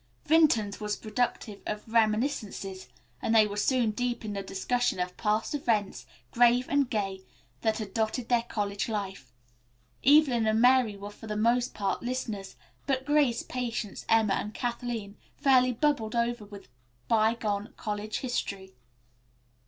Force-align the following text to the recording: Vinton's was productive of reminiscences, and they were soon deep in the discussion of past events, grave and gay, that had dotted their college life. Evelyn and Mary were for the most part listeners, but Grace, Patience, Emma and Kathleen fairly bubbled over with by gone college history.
Vinton's 0.25 0.79
was 0.79 0.95
productive 0.95 1.61
of 1.67 1.87
reminiscences, 1.87 2.87
and 3.21 3.35
they 3.35 3.45
were 3.45 3.55
soon 3.55 3.91
deep 3.91 4.25
in 4.25 4.33
the 4.33 4.41
discussion 4.41 4.99
of 4.99 5.15
past 5.15 5.53
events, 5.53 6.07
grave 6.31 6.65
and 6.69 6.89
gay, 6.89 7.21
that 7.61 7.77
had 7.77 7.93
dotted 7.93 8.27
their 8.27 8.41
college 8.41 8.89
life. 8.89 9.31
Evelyn 10.03 10.47
and 10.47 10.59
Mary 10.59 10.97
were 10.97 11.11
for 11.11 11.27
the 11.27 11.37
most 11.37 11.75
part 11.75 12.01
listeners, 12.01 12.55
but 12.87 13.05
Grace, 13.05 13.43
Patience, 13.43 14.03
Emma 14.09 14.33
and 14.33 14.55
Kathleen 14.55 15.17
fairly 15.37 15.71
bubbled 15.71 16.15
over 16.15 16.45
with 16.45 16.67
by 17.07 17.35
gone 17.35 17.71
college 17.77 18.21
history. 18.21 18.73